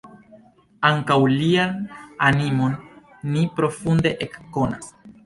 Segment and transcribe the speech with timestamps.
[0.87, 1.75] Ankaŭ lian
[2.29, 2.73] animon
[3.35, 4.91] ni profunde ekkonas.